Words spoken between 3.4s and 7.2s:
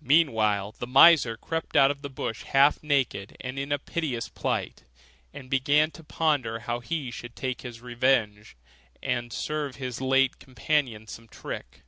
and in a piteous plight, and began to ponder how he